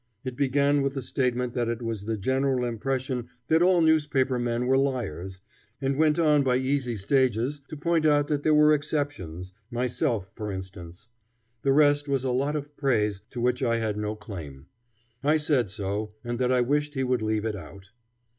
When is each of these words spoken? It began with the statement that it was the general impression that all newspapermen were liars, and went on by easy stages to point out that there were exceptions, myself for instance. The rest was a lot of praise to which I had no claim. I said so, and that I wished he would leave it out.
It 0.23 0.35
began 0.35 0.81
with 0.81 0.95
the 0.95 1.01
statement 1.03 1.53
that 1.53 1.69
it 1.69 1.79
was 1.83 2.05
the 2.05 2.17
general 2.17 2.65
impression 2.65 3.29
that 3.49 3.61
all 3.61 3.81
newspapermen 3.81 4.65
were 4.65 4.75
liars, 4.75 5.41
and 5.79 5.95
went 5.95 6.17
on 6.17 6.41
by 6.41 6.55
easy 6.55 6.95
stages 6.95 7.61
to 7.69 7.77
point 7.77 8.07
out 8.07 8.27
that 8.27 8.41
there 8.41 8.55
were 8.55 8.73
exceptions, 8.73 9.53
myself 9.69 10.31
for 10.33 10.51
instance. 10.51 11.07
The 11.61 11.71
rest 11.71 12.09
was 12.09 12.23
a 12.23 12.31
lot 12.31 12.55
of 12.55 12.75
praise 12.75 13.21
to 13.29 13.39
which 13.39 13.61
I 13.61 13.77
had 13.77 13.95
no 13.95 14.15
claim. 14.15 14.65
I 15.23 15.37
said 15.37 15.69
so, 15.69 16.15
and 16.23 16.39
that 16.39 16.51
I 16.51 16.61
wished 16.61 16.95
he 16.95 17.03
would 17.03 17.21
leave 17.21 17.45
it 17.45 17.55
out. 17.55 17.91